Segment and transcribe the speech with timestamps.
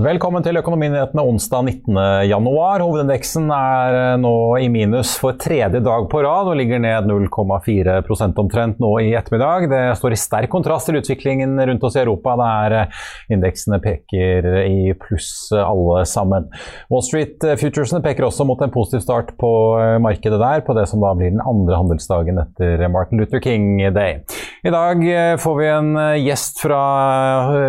[0.00, 2.46] Velkommen til Økonominyhetene onsdag 19.1.
[2.80, 4.32] Hovedindeksen er eh, nå
[4.62, 9.66] i minus for tredje dag på rad og ligger ned 0,4% omtrent nå i ettermiddag.
[9.68, 13.02] Det står i sterk kontrast til utviklingen rundt oss i Europa, der eh,
[13.36, 16.48] indeksene peker i pluss alle sammen.
[16.88, 19.52] Wall Street eh, Futuresene peker også mot en positiv start på
[20.00, 24.22] markedet der, på det som da blir den andre handelsdagen etter Martin Luther King Day.
[24.64, 25.04] I dag
[25.40, 26.80] får vi en gjest fra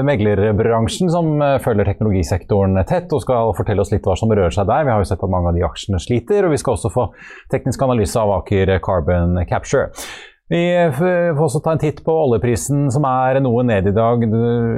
[0.07, 4.67] meglerbransjen som følger teknologi teknologisektoren tett og skal fortelle oss litt hva som rører seg
[4.67, 4.85] der.
[4.85, 7.11] Vi har jo sett at mange av de aksjene sliter, og vi skal også få
[7.51, 9.89] teknisk analyse av Aker Carbon Capture.
[10.51, 14.25] Vi får også ta en titt på oljeprisen, som er noe ned i dag.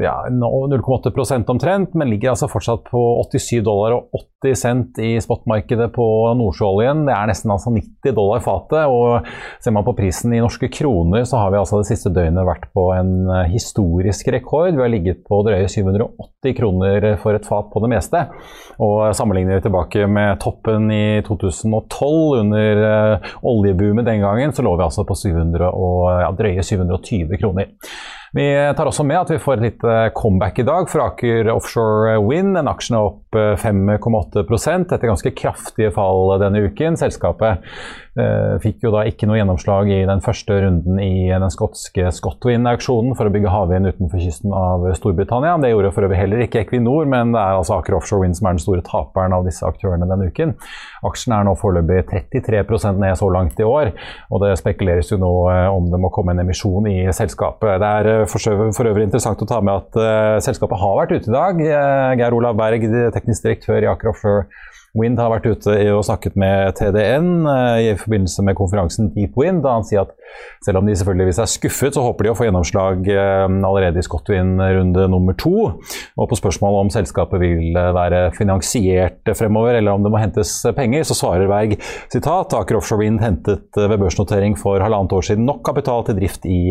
[0.03, 4.13] Ja, 0,8% omtrent, men ligger altså fortsatt på 87 dollar og
[4.43, 6.05] 80 cent i spotmarkedet på
[6.37, 7.07] nordsjøoljen.
[7.07, 8.85] Det er nesten altså 90 dollar fatet.
[8.85, 9.25] og
[9.65, 12.69] Ser man på prisen i norske kroner, så har vi altså det siste døgnet vært
[12.77, 14.75] på en historisk rekord.
[14.77, 18.25] Vi har ligget på drøye 780 kroner for et fat på det meste.
[18.83, 22.83] Og Sammenligner vi tilbake med toppen i 2012 under
[23.41, 27.73] oljeboomen oljeboomet den gangen, så lå vi altså på 700 og ja, drøye 720 kroner.
[28.33, 32.15] Vi tar også med at vi får et lite comeback i dag for Aker Offshore
[32.25, 32.57] Wind.
[32.57, 36.97] En aksjen er opp 5,8% etter ganske kraftige fall denne uken.
[36.97, 37.61] Selskapet
[38.17, 43.13] eh, fikk jo da ikke noe gjennomslag i den første runden i den skotske Scotwind-auksjonen
[43.17, 45.55] for å bygge havvind utenfor kysten av Storbritannia.
[45.61, 48.49] Det gjorde for øvrig heller ikke Equinor, men det er altså Aker Offshore Wind som
[48.49, 50.55] er den store taperen av disse aktørene denne uken.
[51.05, 53.93] Aksjen er nå foreløpig 33% ned så langt i år,
[54.33, 57.77] og det spekuleres jo nå eh, om det må komme en emisjon i selskapet.
[57.81, 61.31] Det er eh, for øvrig interessant å ta med at uh, selskapet har vært ute
[61.31, 61.63] i dag.
[61.63, 64.47] Uh, Geir Olav Berg, teknisk direktør i Aker Offshore
[64.97, 69.63] Wind, har vært ute og snakket med TDN uh, i forbindelse med konferansen Deep Wind.
[69.65, 70.13] Da han sier at
[70.65, 74.61] selv om de selvfølgeligvis er skuffet, så håper de å få gjennomslag allerede i Scotwind
[74.61, 75.53] runde nummer to.
[76.17, 81.05] Og på spørsmålet om selskapet vil være finansiert fremover, eller om det må hentes penger,
[81.05, 81.75] så svarer Berg
[82.13, 86.47] sitat Aker Offshore Wind hentet ved børsnotering for halvannet år siden nok kapital til drift
[86.49, 86.61] i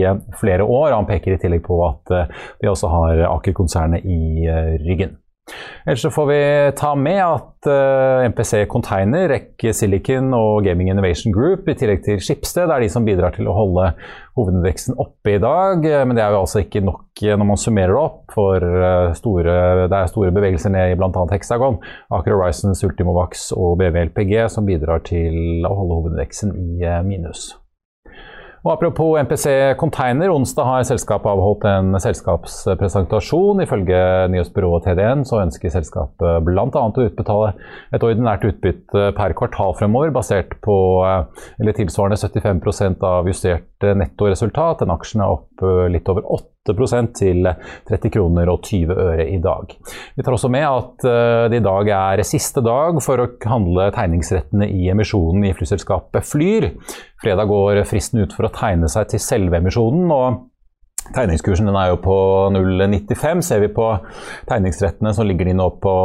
[0.41, 0.95] flere år.
[0.97, 2.17] Han peker i tillegg på at
[2.63, 5.22] de også har Aker-konsernet i eh, ryggen.
[5.85, 6.43] Ellers så får vi
[6.79, 12.05] ta med at uh, eh, MPC Container, REC Silicon og Gaming Innovation Group, i tillegg
[12.07, 13.89] til Skipsted, er de som bidrar til å holde
[14.39, 15.83] hovedindeksen oppe i dag.
[15.83, 18.65] Men det er jo altså ikke nok når man summerer opp, for
[19.19, 19.57] store,
[19.91, 21.27] det er store bevegelser ned i bl.a.
[21.35, 21.81] Hexagon,
[22.15, 27.51] Aker Horizons, Ultimovax og BVLPG som bidrar til å holde hovedindeksen i minus.
[28.63, 33.59] Og Apropos MPC Container, onsdag har selskapet avholdt en selskapspresentasjon.
[33.65, 33.99] Ifølge
[34.31, 36.63] nyhetsbyrået TDN så ønsker selskapet bl.a.
[36.71, 37.49] å utbetale
[37.91, 44.85] et ordinært utbytte per kvartal fremover, basert på eller tilsvarende 75 av justert nettoresultat.
[44.85, 46.75] Den aksjen er opp Eh, litt over 8
[47.17, 47.47] til
[47.89, 49.73] 30 kroner og 20 øre i dag.
[50.17, 53.91] Vi tar også med at eh, det i dag er siste dag for å handle
[53.95, 56.71] tegningsrettene i emisjonen i flyselskapet Flyr.
[57.23, 60.11] Fredag går fristen ut for å tegne seg til selve emisjonen.
[60.11, 60.49] og
[61.13, 62.17] Tegningskursen er jo på
[62.55, 63.43] 0,95.
[63.43, 63.89] Ser vi på
[64.51, 65.97] tegningsrettene, så ligger de nå på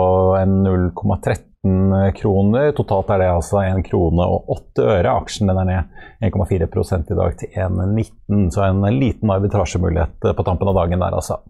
[0.42, 2.72] 0,13 19 eh, kroner.
[2.72, 5.16] Totalt er det altså 1 krone og 8 øre.
[5.16, 10.44] Aksjen den er ned 1,4 i dag til 1,19, så en liten arbitrasjemulighet eh, på
[10.48, 11.42] tampen av dagen der, altså.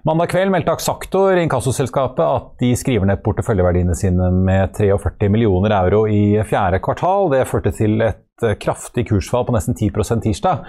[0.00, 6.06] Mandag kveld meldte Axactor, inkassoselskapet, at de skriver ned porteføljeverdiene sine med 43 millioner euro
[6.08, 7.28] i fjerde kvartal.
[7.34, 8.22] Det førte til et
[8.60, 10.64] kraftig kursfall på nesten 10% tirsdag.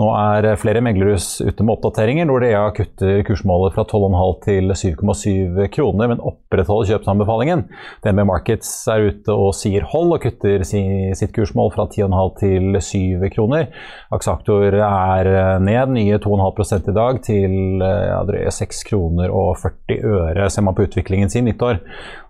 [0.00, 2.28] Nå er eh, flere meglerhus ute med oppdateringer.
[2.28, 7.66] Nordea kutter kursmålet fra 12,5 til 7,7 kroner, men opprettholder kjøpsanbefalingen.
[8.04, 13.30] DNB Markets er ute og sier hold, og kutter sitt kursmål fra 10,5 til 7
[13.34, 13.70] kroner.
[14.14, 19.98] Aksaktor er eh, ned nye 2,5% i dag til ja, drøye 6 kroner og 40
[20.04, 20.50] øre.
[20.52, 21.82] Ser man på utviklingen siden nyttår,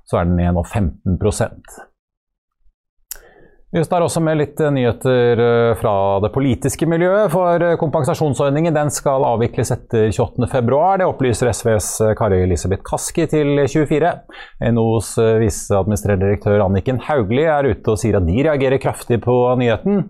[0.06, 1.20] så er den ned nå 15
[3.76, 5.94] vi tar også med litt eh, nyheter eh, fra
[6.24, 7.28] det politiske miljøet.
[7.32, 10.80] For eh, kompensasjonsordningen den skal avvikles etter 28.2.
[11.02, 14.14] Det opplyser SVs Kari Elisabeth Kaski til 24.
[14.72, 15.12] NOs
[15.42, 20.06] viseadministrerende direktør Anniken Hauglie er ute og sier at de reagerer kraftig på nyheten.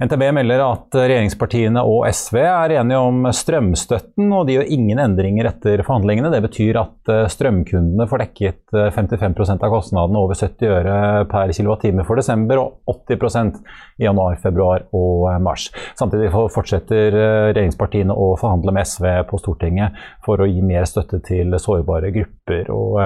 [0.00, 5.50] NTB melder at regjeringspartiene og SV er enige om strømstøtten, og de gjør ingen endringer
[5.50, 6.30] etter forhandlingene.
[6.32, 10.96] Det betyr at eh, strømkundene får dekket 55 eh, av kostnadene over 70 øre
[11.28, 13.60] per kWt for desember, og 80%
[14.00, 15.68] i januar, februar og eh, mars.
[15.98, 17.12] Samtidig fortsetter
[17.52, 22.72] regjeringspartiene å forhandle med SV på Stortinget for å gi mer støtte til sårbare grupper.
[22.72, 22.98] Og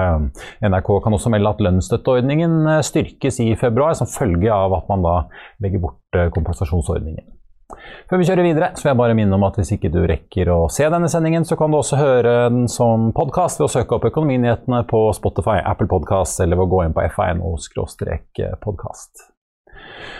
[0.63, 5.15] NRK kan også melde at lønnsstøtteordningen styrkes i februar, som følge av at man da
[5.63, 7.25] legger bort kompensasjonsordningen.
[8.07, 10.47] Før vi kjører videre, så vil jeg bare minne om at hvis ikke du rekker
[10.53, 13.95] å se denne sendingen, så kan du også høre den som podkast ved å søke
[13.97, 19.13] opp Økonominyhetene på Spotify, Apple Podkast eller ved å gå inn på fa.no-podkast.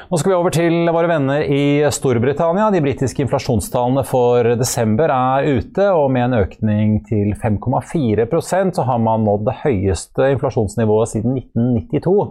[0.07, 2.69] Nå skal vi over til våre venner i Storbritannia.
[2.71, 9.03] De britiske inflasjonstallene for desember er ute, og med en økning til 5,4% så har
[9.03, 12.27] man nådd det høyeste inflasjonsnivået siden 1992.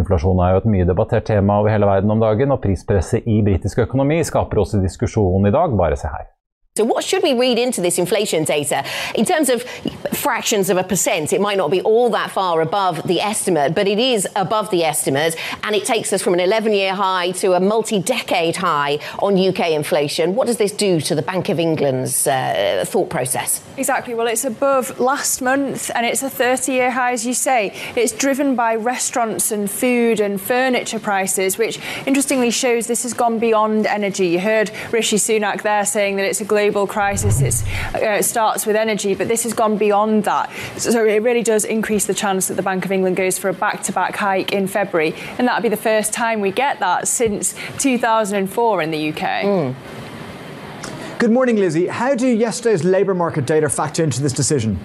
[0.00, 3.42] Inflasjon er jo et mye debattert tema over hele verden om dagen, og prispresset i
[3.44, 5.76] britisk økonomi skaper også diskusjon i dag.
[5.76, 6.30] Bare se her.
[6.74, 8.82] So, what should we read into this inflation data?
[9.14, 9.62] In terms of
[10.14, 13.86] fractions of a percent, it might not be all that far above the estimate, but
[13.86, 17.52] it is above the estimate, and it takes us from an 11 year high to
[17.52, 20.34] a multi decade high on UK inflation.
[20.34, 23.62] What does this do to the Bank of England's uh, thought process?
[23.76, 24.14] Exactly.
[24.14, 27.74] Well, it's above last month, and it's a 30 year high, as you say.
[27.96, 33.38] It's driven by restaurants and food and furniture prices, which interestingly shows this has gone
[33.38, 34.28] beyond energy.
[34.28, 37.64] You heard Rishi Sunak there saying that it's a global global crisis.
[37.94, 40.50] Uh, it starts with energy, but this has gone beyond that.
[40.76, 43.52] So it really does increase the chance that the Bank of England goes for a
[43.52, 45.14] back to back hike in February.
[45.38, 49.18] And that'll be the first time we get that since 2004 in the UK.
[49.18, 49.74] Mm.
[51.18, 51.88] Good morning, Lizzie.
[51.88, 54.78] How do yesterday's labour market data factor into this decision?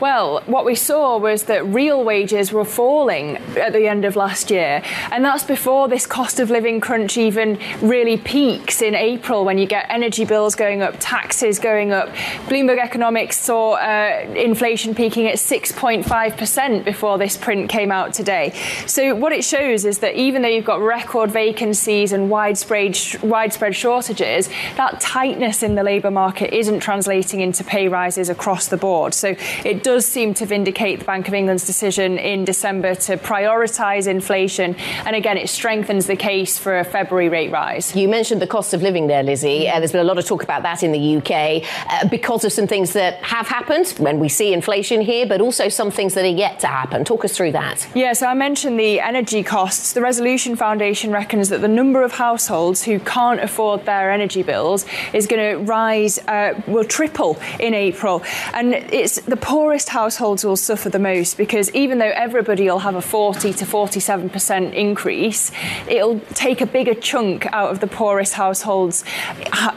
[0.00, 4.50] Well, what we saw was that real wages were falling at the end of last
[4.50, 9.56] year, and that's before this cost of living crunch even really peaks in April when
[9.56, 12.10] you get energy bills going up, taxes going up.
[12.46, 18.52] Bloomberg Economics saw uh, inflation peaking at 6.5% before this print came out today.
[18.86, 23.74] So, what it shows is that even though you've got record vacancies and widespread, widespread
[23.74, 29.14] shortages, that tightness in the labour market isn't translating into pay rises across the board.
[29.14, 34.08] So, it does seem to vindicate the Bank of England's decision in December to prioritise
[34.08, 34.74] inflation.
[35.04, 37.94] And again, it strengthens the case for a February rate rise.
[37.94, 39.68] You mentioned the cost of living there, Lizzie.
[39.68, 42.50] Uh, there's been a lot of talk about that in the UK uh, because of
[42.50, 46.24] some things that have happened when we see inflation here, but also some things that
[46.24, 47.04] are yet to happen.
[47.04, 47.86] Talk us through that.
[47.94, 49.92] Yeah, so I mentioned the energy costs.
[49.92, 54.84] The Resolution Foundation reckons that the number of households who can't afford their energy bills
[55.12, 58.24] is going to rise, uh, will triple in April.
[58.52, 62.78] And it's the poorest poorest households will suffer the most because even though everybody will
[62.78, 65.52] have a 40 to 47% increase,
[65.86, 69.04] it'll take a bigger chunk out of the poorest households'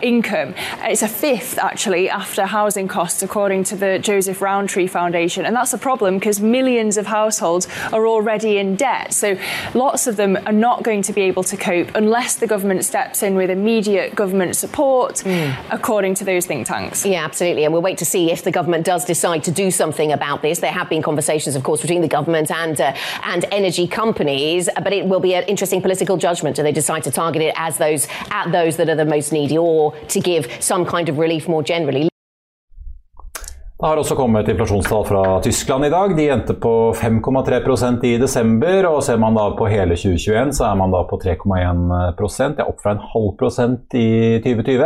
[0.02, 0.54] income.
[0.84, 5.46] It's a fifth actually after housing costs, according to the Joseph Rowntree Foundation.
[5.46, 9.14] And that's a problem because millions of households are already in debt.
[9.14, 9.38] So
[9.74, 13.22] lots of them are not going to be able to cope unless the government steps
[13.22, 15.54] in with immediate government support, mm.
[15.70, 17.06] according to those think tanks.
[17.06, 17.66] Yeah, absolutely.
[17.66, 20.42] And we'll wait to see if the government does decide to do something something about
[20.44, 20.60] this.
[20.60, 22.94] There have been conversations, of course, between the government and uh,
[23.24, 26.56] and energy companies, but it will be an interesting political judgment.
[26.56, 29.58] Do they decide to target it as those at those that are the most needy,
[29.58, 32.10] or to give some kind of relief more generally?
[33.80, 36.12] Det har også kommet inflasjonstall fra Tyskland i dag.
[36.18, 38.84] De endte på 5,3% i desember.
[38.90, 41.86] og Ser man da på hele 2021, så er man da på 3,1
[42.58, 44.84] Det er opp fra en halv prosent i 2020.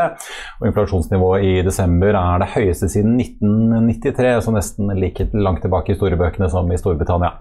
[0.60, 5.96] Og inflasjonsnivået i desember er det høyeste siden 1993, så nesten like langt tilbake i
[5.96, 7.34] historiebøkene som i Storbritannia.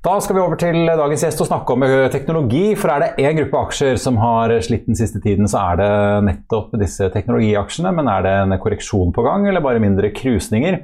[0.00, 2.70] Da skal vi over til dagens gjest og snakke om teknologi.
[2.80, 5.88] For er det én gruppe aksjer som har slitt den siste tiden, så er det
[6.24, 7.92] nettopp disse teknologiaksjene.
[7.98, 10.78] Men er det en korreksjon på gang, eller bare mindre krusninger?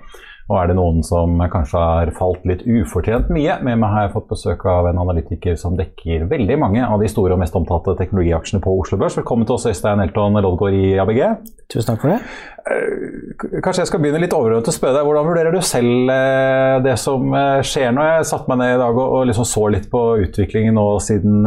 [0.47, 3.57] Og er det noen som kanskje har falt litt ufortjent mye?
[3.67, 7.09] Med meg har jeg fått besøk av en analytiker som dekker veldig mange av de
[7.11, 9.19] store og mest omtalte teknologiaksjene på Oslo Børs.
[9.19, 11.21] Velkommen til oss, Øystein Elton Loddgaard i ABG.
[11.67, 12.21] Tusen takk for det.
[12.62, 15.11] Eh, kanskje jeg skal begynne litt overordnet å spørre deg.
[15.11, 18.07] Hvordan vurderer du selv eh, det som eh, skjer nå?
[18.07, 21.43] Jeg satte meg ned i dag og liksom så litt på utviklingen nå siden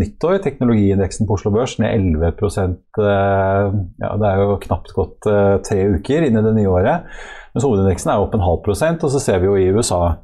[0.00, 0.40] nyttår.
[0.42, 2.34] Teknologiindeksen på Oslo Børs ned 11
[2.98, 5.30] ja, Det er jo knapt gått
[5.68, 7.14] tre uker inn i det nye året.
[7.54, 9.04] Mens hovedindeksen er opp en halv prosent.
[9.06, 10.16] Og så ser vi jo i USA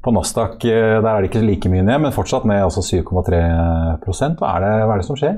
[0.00, 4.40] på Nasdaq, eh, der er det ikke like mye ned, men fortsatt ned altså 7,3%
[4.40, 5.34] hva, er det, hva er det som skjer?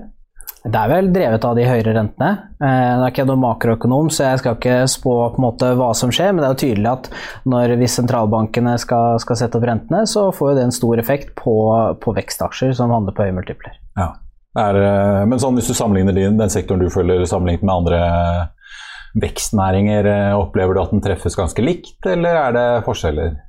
[0.62, 2.28] Det er vel drevet av de høyere rentene.
[2.60, 5.70] Det nå er ikke jeg noen makroøkonom, så jeg skal ikke spå på en måte
[5.78, 7.08] hva som skjer, men det er jo tydelig at
[7.50, 11.56] når, hvis sentralbankene skal, skal sette opp rentene, så får det en stor effekt på,
[11.98, 13.74] på vekstaksjer som handler på høye multipler.
[13.98, 14.12] Ja.
[14.62, 18.00] Er, eh, men sånn, hvis du sammenligner din, den sektoren du følger sammenlignet med andre
[19.18, 23.40] vekstnæringer, eh, opplever du at den treffes ganske likt, eller er det forskjeller?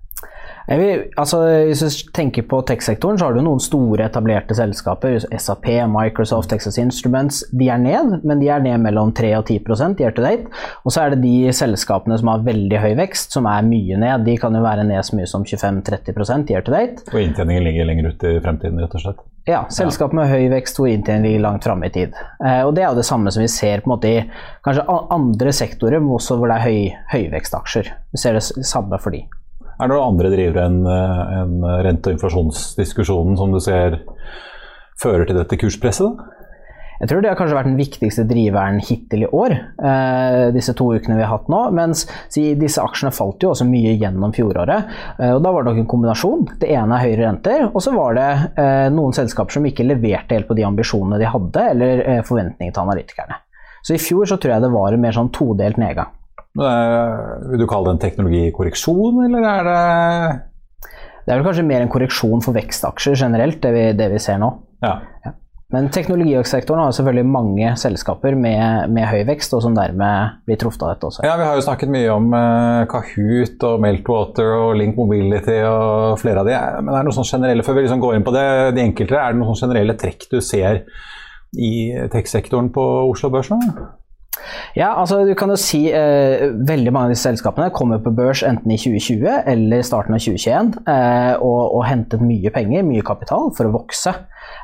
[0.63, 5.17] Vil, altså, hvis du tenker på tech-sektoren, så har du noen store etablerte selskaper.
[5.36, 7.41] SAP, Microsoft, Texas Instruments.
[7.51, 9.60] De er ned, men de er ned mellom 3 og 10
[10.00, 10.48] year to date.
[10.86, 14.24] Og så er det de selskapene som har veldig høy vekst, som er mye ned.
[14.27, 17.03] De kan jo være ned så mye som 25-30 year to date.
[17.12, 19.24] Og inntjeningen ligger lenger ut i fremtiden, rett og slett?
[19.44, 22.14] Ja, selskap med høy vekst hvor inntjening ligger langt framme i tid.
[22.40, 24.22] Eh, og Det er jo det samme som vi ser på en måte i
[24.64, 27.90] kanskje andre sektorer men også hvor det er høy, høyvekstaksjer.
[28.16, 29.26] Vi ser det samme for de.
[29.74, 34.00] Er det noen andre drivere enn en rente- og inflasjonsdiskusjonen som du ser
[35.02, 36.24] fører til dette kurspresset?
[37.02, 40.92] Jeg tror det har kanskje vært den viktigste driveren hittil i år, eh, disse to
[40.94, 41.62] ukene vi har hatt nå.
[41.76, 44.92] Mens si, disse aksjene falt jo også mye gjennom fjoråret.
[45.18, 46.46] Eh, og Da var det nok en kombinasjon.
[46.62, 48.30] Det ene er høyere renter, og så var det
[48.62, 52.86] eh, noen selskaper som ikke leverte helt på de ambisjonene de hadde, eller forventningene til
[52.86, 53.40] analytikerne.
[53.84, 56.14] Så i fjor så tror jeg det var en mer sånn todelt nedgang.
[56.56, 59.80] Men, vil du kalle det en teknologikorreksjon, eller er det
[61.24, 64.40] Det er vel kanskje mer en korreksjon for vekstaksjer generelt, det vi, det vi ser
[64.44, 64.52] nå.
[64.84, 65.00] Ja.
[65.26, 65.34] Ja.
[65.74, 70.86] Men teknologisektoren har selvfølgelig mange selskaper med, med, høy vekst, og som dermed blir truffet
[70.86, 71.24] av dette også.
[71.25, 76.20] Ja, Vi har jo snakket mye om eh, Kahoot og Meltwater og Link Mobility og
[76.22, 76.60] flere av de.
[76.84, 78.46] Men er det noe sånn generelle, før vi liksom går inn på det,
[78.77, 80.84] de enkelte, er det noen sånn generelle trekk du ser
[81.53, 81.74] i
[82.13, 83.60] tech-sektoren på Oslo Børs nå?
[84.74, 88.42] Ja, altså du kan jo si eh, Veldig mange av disse selskapene kommer på børs
[88.46, 93.51] enten i 2020 eller starten av 2021 eh, og, og, hentet mye penger, mye kapital,
[93.56, 94.15] for å vokse.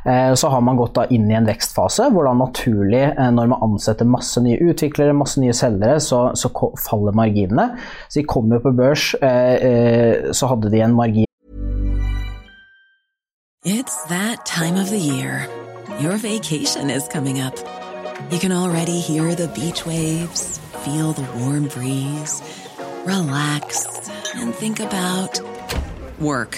[0.05, 3.63] Eh, så har man gått inn i en vekstfase hvor da naturlig, eh, når man
[3.71, 7.71] ansetter masse nye utviklere, masse nye selgere, så, så faller marginene.
[8.07, 11.25] Så de kom jo på børs, eh, så hadde de en margin
[13.65, 15.45] It's that time of the year.
[15.99, 17.55] Your vacation is coming up.
[18.31, 22.41] You can already hear the beach waves, feel the warm breeze,
[23.05, 23.85] relax
[24.35, 25.41] and think about
[26.19, 26.57] work.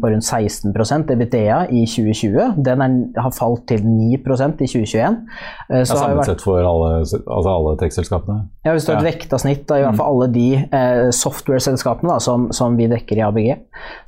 [0.00, 2.62] på rundt 16% EBITDA i 2020.
[2.64, 5.18] Den er, har falt til 9% i 2021.
[5.68, 8.46] Eh, ja, Samlet sett for alle, altså alle tech-selskapene?
[8.66, 9.12] Ja, hvis du har et ja.
[9.16, 13.24] vekta snitt av i hvert fall alle de eh, software-selskapene som, som, vi dekker i
[13.26, 13.48] ABG.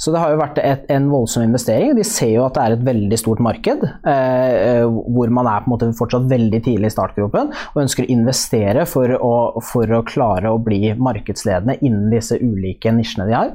[0.01, 1.97] Så det har jo vært et, en voldsom investering.
[1.99, 5.71] De ser jo at det er et veldig stort marked, eh, hvor man er på
[5.71, 10.05] en måte fortsatt veldig tidlig i startgropen og ønsker å investere for å, for å
[10.07, 13.53] klare å bli markedsledende innen disse ulike nisjene de har.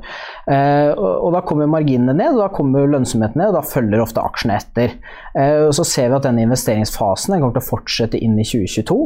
[0.50, 4.03] Eh, og, og da kommer marginene ned, og da kommer lønnsomheten ned, og da følger
[4.03, 4.95] ofte aksjene etter.
[5.33, 8.97] Eh, og så ser vi at denne investeringsfasen kommer til å fortsette inn i 2022.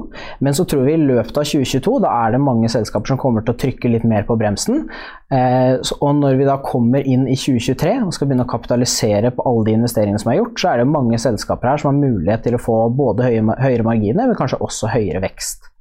[0.45, 3.45] Men så tror vi i løpet av 2022 da er det mange selskaper som kommer
[3.45, 4.87] til å trykke litt mer på bremsen.
[5.33, 9.45] Eh, og når vi da kommer inn i 2023 og skal begynne å kapitalisere på
[9.49, 12.47] alle de investeringene som er gjort, så er det mange selskaper her som har mulighet
[12.47, 15.72] til å få både høyere marginer, men kanskje også høyere vekst.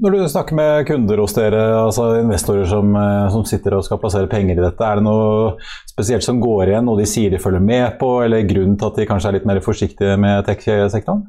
[0.00, 4.00] Når du snakker med kunder hos dere, altså investorer som, eh, som, sitter og skal
[4.00, 5.52] plassere penger i dette, er det noe
[5.90, 8.98] spesielt som går igjen, noe de sier de følger med på, eller grunnen til at
[8.98, 11.26] de kanskje er litt mer forsiktige med tech-sektoren?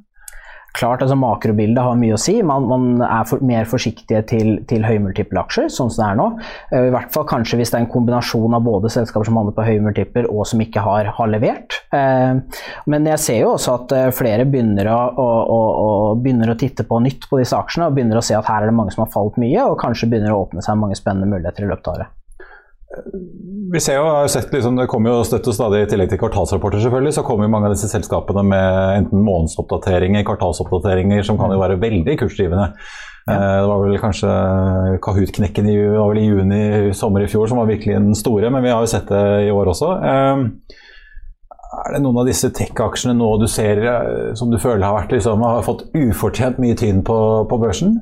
[0.74, 2.40] Klart, altså Makrobildet har mye å si.
[2.42, 6.26] Man, man er for, mer forsiktige til, til høymultiple aksjer, sånn som det er nå.
[6.74, 9.54] Eh, I hvert fall kanskje hvis det er en kombinasjon av både selskaper som handler
[9.58, 11.78] på høymultipler og som ikke har, har levert.
[11.94, 12.42] Eh,
[12.90, 16.88] men jeg ser jo også at eh, flere begynner å, å, å, begynner å titte
[16.90, 19.06] på nytt på disse aksjene og begynner å se at her er det mange som
[19.06, 22.00] har falt mye, og kanskje begynner å åpne seg mange spennende muligheter i løpet av
[22.00, 22.20] året
[23.74, 26.20] vi ser jo, har sett liksom, Det kommer jo støtt og stadig i tillegg til
[26.22, 31.54] kvartalsrapporter, selvfølgelig, så kommer jo mange av disse selskapene med enten månedsoppdateringer, kvartalsoppdateringer, som kan
[31.56, 32.70] jo være veldig kursdrivende.
[33.26, 33.34] Ja.
[33.34, 34.32] Eh, det var vel kanskje
[35.04, 38.84] Kahoot-knekken i, i juni sommer i fjor som var virkelig den store, men vi har
[38.84, 39.94] jo sett det i år også.
[40.14, 40.82] Eh,
[41.74, 43.80] Er det noen av disse tech-aksjene nå du ser
[44.38, 47.18] som du føler har, vært, liksom, har fått ufortjent mye tynn på,
[47.50, 47.98] på børsen?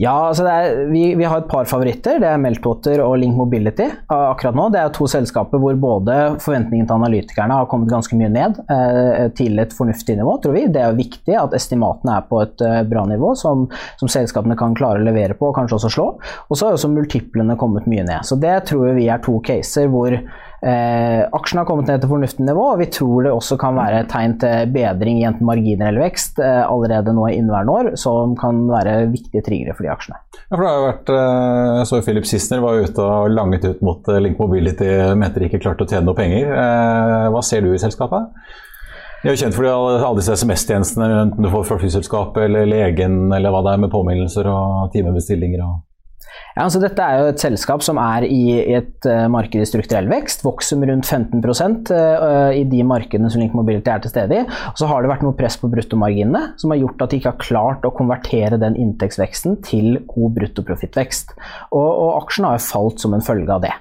[0.00, 2.16] Ja, altså er, vi, vi, har et par favoritter.
[2.22, 4.70] Det er Meltwater og Link Mobility akkurat nå.
[4.72, 9.26] Det er to selskaper hvor både forventningene til analytikerne har kommet ganske mye ned eh,
[9.36, 10.64] til et fornuftig nivå, tror vi.
[10.72, 13.66] Det er viktig at estimatene er på et eh, bra nivå som,
[14.00, 16.06] som, selskapene kan klare å levere på og kanskje også slå.
[16.48, 18.24] Og så har også multiplene kommet mye ned.
[18.24, 20.16] Så det tror vi er to caser hvor
[20.60, 24.02] Eh, aksjene har kommet ned til fornuftig nivå, og vi tror det også kan være
[24.02, 27.90] et tegn til bedring i enten marginer eller vekst eh, allerede nå i inneværende år,
[28.00, 30.20] som kan være viktige triggere for de aksjene.
[30.36, 33.64] Ja, for det har jo vært, eh, Jeg så Philip Sissener var ute og langet
[33.70, 36.52] ut mot eh, Link Mobility, mente de ikke klarte å tjene noe penger.
[36.52, 38.28] Eh, hva ser du i selskapet?
[39.20, 43.52] De er jo kjent for alle disse SMS-tjenestene, enten du får flyselskapet eller legen eller
[43.52, 45.64] hva det er med påminnelser og timebestillinger.
[45.64, 45.89] og
[46.54, 48.42] ja, altså dette er jo et selskap som er i
[48.76, 50.44] et uh, marked i strukturell vekst.
[50.46, 54.46] Vokser med rundt 15 uh, i de markedene som Link Mobility er til stede i.
[54.72, 57.34] Og så har det vært noe press på bruttomarginene som har gjort at de ikke
[57.34, 61.36] har klart å konvertere den inntektsveksten til god bruttoprofittvekst.
[61.70, 63.76] Og, og aksjen har jo falt som en følge av det.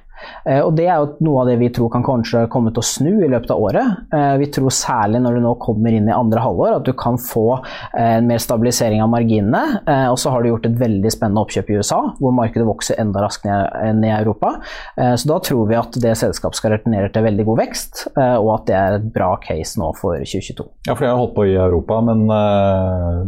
[0.45, 2.87] Eh, og Det er jo noe av det vi tror kan kanskje komme til å
[2.87, 4.01] snu i løpet av året.
[4.15, 7.19] Eh, vi tror særlig når du nå kommer inn i andre halvår at du kan
[7.21, 9.81] få eh, en mer stabilisering av marginene.
[10.09, 13.23] Og så har du gjort et veldig spennende oppkjøp i USA, hvor markedet vokser enda
[13.23, 14.51] raskere enn i Europa.
[14.97, 18.65] Så da tror vi at det selskapet skal returnere til veldig god vekst, og at
[18.69, 20.67] det er et bra case nå for 2022.
[20.87, 22.25] Ja, for de har holdt på i Europa, men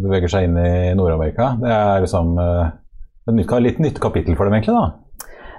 [0.03, 1.53] beveger seg inn i Nord-Amerika.
[1.61, 4.77] Det er liksom et litt nytt kapittel for dem, egentlig?
[4.77, 5.00] da?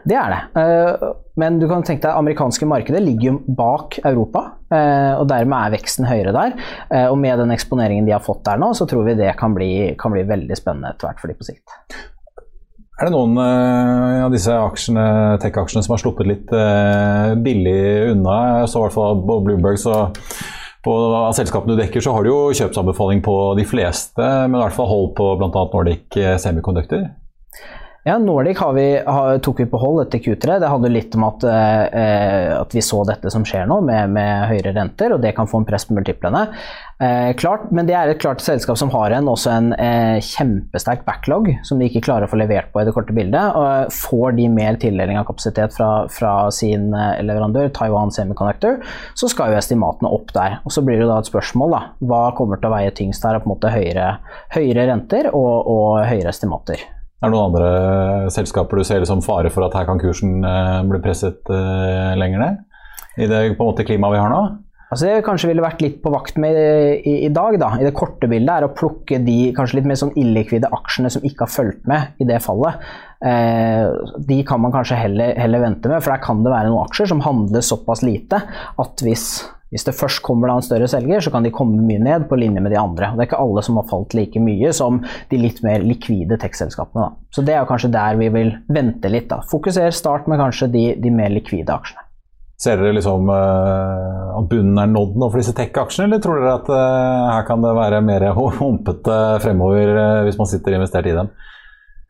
[0.09, 0.40] Det er det.
[0.59, 4.44] Eh, men du kan tenke deg amerikanske markedet ligger jo bak Europa,
[4.75, 6.56] eh, og dermed er veksten høyere der.
[6.90, 9.54] Eh, og med den eksponeringen de har fått der nå, så tror vi det kan
[9.56, 11.76] bli, kan bli veldig spennende etter hvert for de på sikt.
[13.00, 14.52] Er det noen av disse
[15.42, 16.52] tech-aksjene som har sluppet litt
[17.42, 18.66] billig unna?
[18.71, 20.04] Så i hvert fall på Bloomberg så
[20.85, 24.62] på av selskapene du dekker, så har du jo kjøpsanbefaling på de fleste, men i
[24.62, 25.64] hvert fall hold på bl.a.
[25.73, 27.09] Nordic Semiconductor.
[28.02, 28.87] Ja, Nordic vi,
[29.47, 30.56] tok vi på hold etter Q3.
[30.59, 34.48] Det handler litt om at, eh, at, vi så dette som skjer nå, med, med,
[34.50, 36.40] høyere renter, og det kan få en press på multiplene.
[36.98, 41.05] Eh, klart, men det er et klart selskap som har en, også en eh, kjempesterk
[41.07, 43.55] backlog, som de ikke klarer å få levert på i det korte bildet.
[43.55, 48.81] og Får de mer tildeling av kapasitet fra, fra sin eh, leverandør, Taiwan Semiconductor,
[49.14, 50.59] så skal jo estimatene opp der.
[50.66, 51.85] Og Så blir det da et spørsmål, da.
[52.03, 53.38] Hva kommer til å veie tyngst her?
[53.38, 54.16] på en måte Høyere,
[54.57, 56.83] høyere renter og, og høyere estimater.
[57.22, 60.82] Er det noen andre selskaper du ser som fare for at her kan kursen eh,
[60.90, 62.61] bli presset eh, lenger ned?
[63.22, 64.42] I det på en måte klimaet vi har nå?
[64.92, 67.87] Altså det vi kanskje ville vært litt på vakt med i, i, dag, da, i
[67.87, 71.46] det korte bildet, er å plukke de kanskje litt mer sånn illikvide aksjene som ikke
[71.46, 72.82] har fulgt med i det fallet.
[73.24, 73.87] Eh,
[74.28, 77.08] de kan man kanskje heller, heller, vente med, for der kan det være noen aksjer
[77.14, 78.42] som handler såpass lite
[78.82, 79.28] at hvis
[79.72, 82.37] hvis det først kommer da en større selger, så kan de komme mye ned på
[82.37, 83.14] linje med de andre.
[83.16, 87.08] Det er ikke alle som har falt like mye som de litt mer likvide tech-selskapene.
[87.32, 89.30] Så det er kanskje der vi vil vente litt.
[89.32, 89.40] da.
[89.50, 92.04] Fokuser, start med kanskje de, de mer likvide aksjene.
[92.62, 96.58] Ser dere liksom uh, at bunnen er nådd nå for disse tech-aksjene, eller tror dere
[96.61, 98.28] at uh, her kan det være mer
[98.61, 101.32] humpete fremover uh, hvis man sitter investert i dem?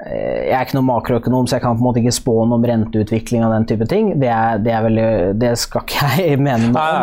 [0.02, 2.56] Eh, jeg er ikke noen makroøkonom, så jeg kan på en måte ikke spå noe
[2.58, 4.04] om renteutvikling og den type ting.
[4.18, 5.04] Det, er, det, er veldig,
[5.38, 7.02] det skal ikke jeg mene noe om.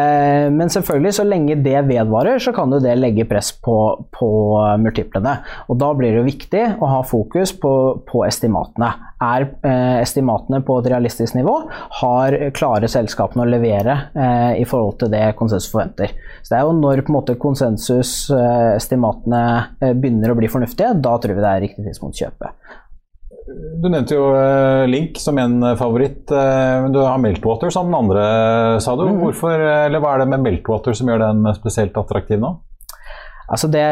[0.00, 3.76] Eh, men selvfølgelig, så lenge det vedvarer, så kan jo det legge press på,
[4.14, 4.30] på
[4.80, 5.34] multiplene.
[5.68, 7.72] Og da blir det jo viktig å ha fokus på,
[8.08, 8.90] på estimatene.
[9.20, 11.54] Er eh, estimatene på et realistisk nivå?
[12.00, 13.94] Har klare selskapene å levere
[14.56, 16.08] i forhold til det konsensus forventer?
[16.40, 19.42] Så det er jo når på en måte konsensusestimatene
[20.00, 22.54] begynner å bli fornuftige, da tror vi det er riktig tidspunkt å kjøpe kjøpe.
[23.80, 26.30] Du nevnte jo eh, Link som en favoritt.
[26.30, 28.24] men du har Meltwater som den andre,
[28.80, 29.06] sa du.
[29.08, 29.20] Mm.
[29.24, 32.54] Hvorfor, eller hva er det med Meltwater som gjør den spesielt attraktiv nå?
[33.50, 33.84] Altså det,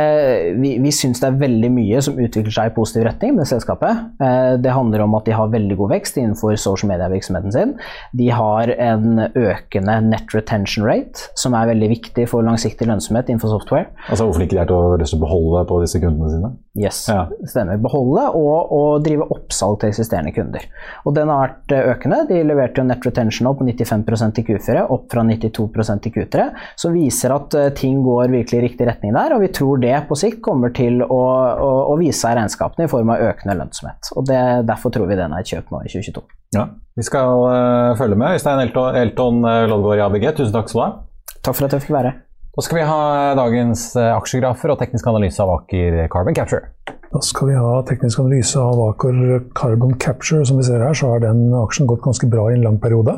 [0.63, 4.05] vi vi syns det er veldig mye som utvikler seg i positiv retning med selskapet.
[4.23, 7.75] Eh, det handler om at de har veldig god vekst innenfor social media-virksomheten sin.
[8.19, 13.57] De har en økende net retention rate, som er veldig viktig for langsiktig lønnsomhet innenfor
[13.57, 13.91] software.
[14.09, 16.53] Altså Hvor flinke de er til å beholde på disse kundene sine?
[16.79, 17.25] Yes, ja.
[17.51, 17.81] stemmer.
[17.83, 20.63] Beholde og, og, drive oppsalg til eksisterende kunder.
[21.03, 22.23] Og den har vært eh, økende.
[22.31, 26.47] De leverte jo net retention opp på 95% i Q4, opp fra 92% i Q3,
[26.79, 29.35] som viser at eh, ting går virkelig i riktig retning der.
[29.35, 31.19] og vi tror det på sikt kommer til å,
[31.59, 34.11] å, å vise seg i regnskapene i form av økende lønnsomhet.
[34.17, 36.23] Og det, Derfor tror vi den er et kjøp nå i 2022.
[36.57, 36.65] Ja,
[36.97, 38.39] Vi skal uh, følge med.
[38.39, 41.37] Øystein Elton, Elton Loddgaard Lodgaard i ABG, tusen takk skal du ha.
[41.39, 42.15] Takk for at jeg fikk være.
[42.59, 43.01] Da skal vi ha
[43.39, 46.73] dagens uh, aksjegrafer og teknisk analyse av Aker Carbon Capture.
[47.09, 50.45] Da skal vi ha teknisk analyse av Aker Carbon Capture.
[50.49, 53.17] Som vi ser her, så har den aksjen gått ganske bra i en lang periode.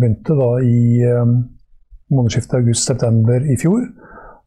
[0.00, 1.06] Begynte da i
[2.10, 3.84] månedsskiftet august-september i fjor,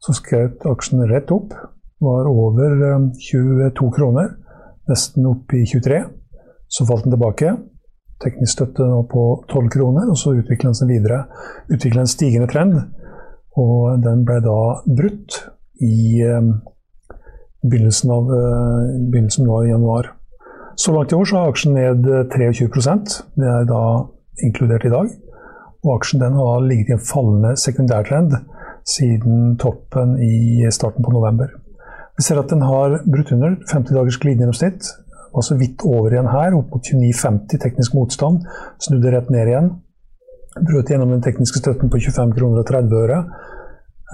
[0.04, 1.54] så skjøt aksjen rett opp.
[2.04, 2.74] Var over
[3.16, 4.34] 22 eh, kroner,
[4.90, 6.02] nesten opp i 23.
[6.68, 7.54] Så falt den tilbake.
[8.24, 11.24] Teknisk støtte nå på 12 kroner, og så utviklet den seg videre.
[11.72, 12.76] Utvikla en stigende trend,
[13.60, 15.40] og den ble da brutt
[15.82, 16.52] i um,
[17.64, 20.10] begynnelsen av uh, begynnelsen av januar.
[20.80, 22.94] Så langt i år så har aksjen ned 23
[23.38, 23.82] Det er da
[24.42, 25.12] inkludert i dag.
[25.84, 28.34] Og aksjen den har ligget i en fallende sekundærtrend
[28.84, 31.48] siden toppen i starten på november.
[32.16, 34.90] Vi ser at den har brutt under 50 dagers glidegjennomsnitt.
[35.34, 38.44] Var så vidt over igjen her, opp mot 29,50 teknisk motstand.
[38.78, 39.72] Snudde rett ned igjen.
[40.60, 43.18] Brøt gjennom den tekniske støtten på 25 kroner og 30 øre.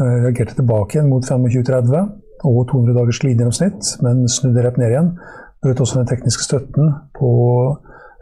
[0.00, 2.08] Eh, reagerte tilbake igjen mot 25,30
[2.48, 5.12] og 200 dagers glidegjennomsnitt, men snudde rett ned igjen.
[5.60, 7.30] Brøt også den tekniske støtten på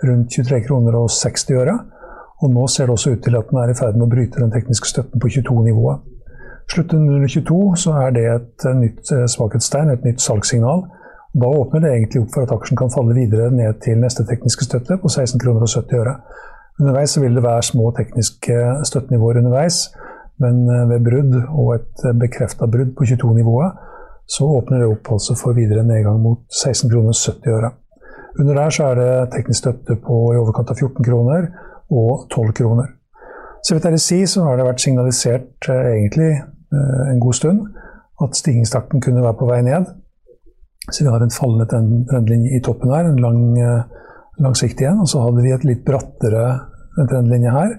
[0.09, 1.79] rundt 23 kroner og 60 øre.
[2.43, 4.43] Og nå ser det også ut til at den er i ferd med å bryte
[4.43, 6.03] den tekniske støtten på 22-nivået.
[6.69, 10.85] Slutter den under 22, så er det et nytt eh, svakhetstegn, et nytt salgssignal.
[11.39, 14.67] Da åpner det egentlig opp for at aksjen kan falle videre ned til neste tekniske
[14.69, 16.15] støtte på 16 kroner og 70 øre.
[16.81, 18.59] Underveis vil det være små tekniske
[18.91, 19.81] støttenivåer underveis,
[20.45, 23.85] men eh, ved brudd og et bekrefta brudd på 22-nivået,
[24.29, 27.73] så åpner det opp altså for videre nedgang mot 16 kroner og 70 øre.
[28.39, 31.49] Under der så er det teknisk støtte på i overkant av 14 kroner
[31.91, 32.93] og 12 kroner.
[33.65, 37.35] Så vidt jeg vil si, så har det vært signalisert eh, egentlig eh, en god
[37.35, 37.69] stund
[38.23, 39.87] at stigningstakten kunne være på vei ned.
[40.91, 41.69] Så vi har en fallende
[42.09, 43.83] trendlinje i toppen her, en lang, eh,
[44.41, 45.05] langsiktig en.
[45.05, 46.47] Og så hadde vi et litt brattere
[46.97, 47.77] trendlinje her.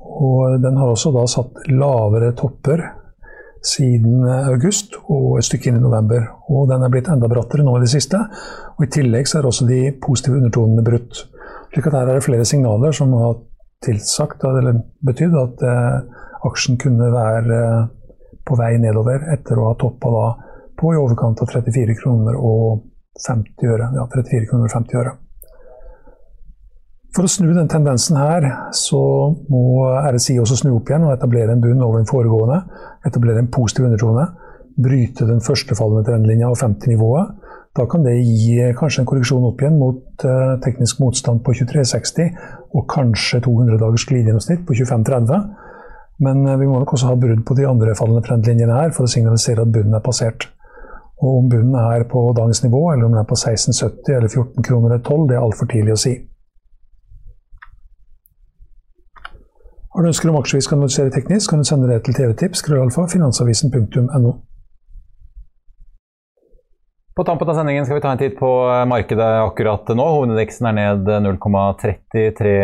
[0.00, 2.82] Og den har også da satt lavere topper
[3.62, 6.24] siden august og et stykke inn i november.
[6.48, 8.20] Og den er blitt enda brattere nå i det siste.
[8.78, 11.26] Og i tillegg så er også de positive undertonene brutt.
[11.74, 13.36] Slik at her er det flere signaler som har
[13.84, 16.00] tilsagt, eller betydd, at eh,
[16.48, 17.88] aksjen kunne være eh,
[18.50, 20.28] på vei nedover etter å ha toppa da
[20.80, 22.86] på i overkant av 34 kroner og
[23.20, 23.90] 50 øre.
[23.96, 25.16] Ja, 34 kroner og 50 øre.
[27.10, 28.44] For å snu den tendensen her,
[28.76, 29.00] så
[29.50, 29.82] må
[30.12, 32.60] RSI også snu opp igjen og etablere en bunn over den foregående.
[33.06, 34.28] Etablere en positiv undertone.
[34.80, 37.34] Bryte den førstefallende trendlinja og 50-nivået.
[37.76, 42.30] Da kan det gi kanskje en korreksjon opp igjen mot uh, teknisk motstand på 2360
[42.74, 45.68] og kanskje 200 dagers glidegjennomsnitt på 2530.
[46.20, 49.06] Men uh, vi må nok også ha brudd på de andre fallende trendlinjene her for
[49.06, 50.48] å signalisere at bunnen er passert.
[51.20, 54.64] Og om bunnen er på dagens nivå, eller om den er på 1670 eller 14
[54.64, 56.14] kroner eller 12, det er altfor tidlig å si.
[59.90, 62.62] Har du ønsker om aksjer vi skal analysere teknisk, kan du sende det til TV-tips.
[63.12, 64.32] finansavisen.no.
[67.20, 70.04] På tampen av sendingen skal vi ta en titt på eh, markedet akkurat nå.
[70.14, 72.54] Hovedindeksen er ned 0,33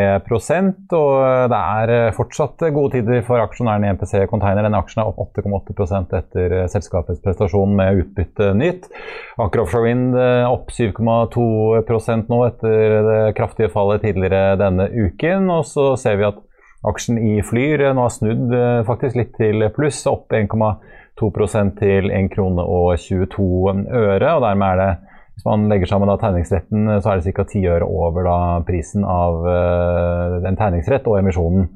[0.97, 4.65] og eh, det er eh, fortsatt gode tider for aksjonæren i MPC Container.
[4.65, 8.89] Denne aksjen er opp 8,8% etter selskapets prestasjon med utbytte nytt.
[9.37, 15.53] Aker Offshore Wind opp 7,2 nå etter det kraftige fallet tidligere denne uken.
[15.53, 16.41] Og så ser vi at
[16.89, 18.57] aksjen i Flyr nå har snudd
[18.89, 24.35] faktisk litt til pluss, opp 1,2 2% til 1 krone og 22 øre.
[24.35, 24.91] og dermed er det
[25.37, 27.45] hvis man legger sammen da tegningsretten, så er det ca.
[27.45, 31.67] 10 øre over da prisen av uh, en tegningsrett og emisjonen.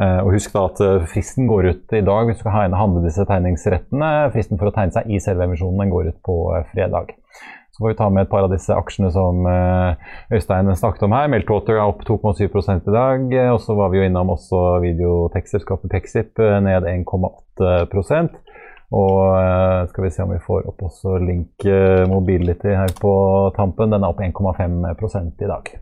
[0.00, 3.02] Uh, og Husk da at uh, fristen går ut i dag hvis du skal handle
[3.04, 4.30] disse tegningsrettene.
[4.32, 6.38] Fristen for å tegne seg i selve emisjonen den går ut på
[6.70, 7.12] fredag.
[7.72, 9.46] Så får vi ta med et par av disse aksjene som
[10.32, 11.28] Øystein snakket om her.
[11.32, 13.36] Meltwater er opp 2,7 i dag.
[13.54, 17.88] Og så var vi jo innom også videotekstselskapet Pexip ned 1,8
[18.92, 23.14] og uh, skal vi se om vi får opp også Link uh, Mobility her på
[23.56, 23.92] tampen.
[23.92, 25.72] Den er opp 1,5 i dag.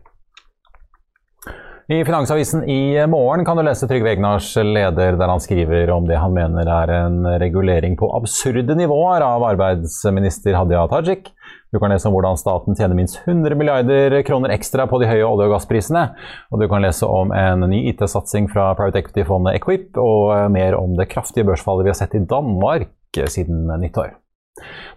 [1.91, 6.21] I Finansavisen i morgen kan du lese Trygve Egnars leder der han skriver om det
[6.21, 11.33] han mener er en regulering på absurde nivåer av arbeidsminister Hadia Tajik.
[11.71, 15.25] Du kan lese om hvordan staten tjener minst 100 milliarder kroner ekstra på de høye
[15.27, 16.05] olje- og gassprisene.
[16.51, 20.95] Og du kan lese om en ny IT-satsing fra private equity-fondet Equip, og mer om
[20.95, 22.87] det kraftige børsfallet vi har sett i Danmark
[23.27, 24.13] siden nyttår.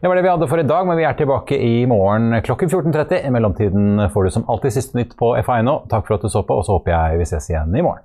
[0.01, 2.69] Det var det vi hadde for i dag, men vi er tilbake i morgen klokken
[2.69, 3.27] 14.30.
[3.27, 5.79] I mellomtiden får du som alltid siste nytt på FA.no.
[5.91, 8.05] Takk for at du så på, og så håper jeg vi ses igjen i morgen.